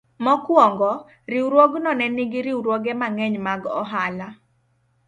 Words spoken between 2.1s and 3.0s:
nigi riwruoge